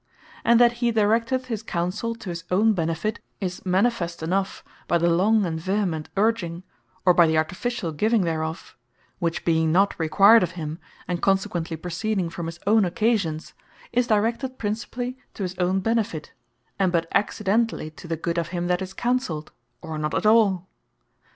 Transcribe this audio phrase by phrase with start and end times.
[0.43, 5.11] And that he directeth his Counsell to his own benefit, is manifest enough, by the
[5.11, 6.63] long and vehement urging,
[7.05, 8.75] or by the artificial giving thereof;
[9.19, 13.53] which being not required of him, and consequently proceeding from his own occasions,
[13.93, 16.33] is directed principally to his own benefit,
[16.79, 19.51] and but accidentarily to the good of him that is Counselled,
[19.83, 20.67] or not at all.